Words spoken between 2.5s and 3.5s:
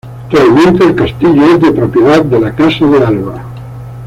Casa de Alba.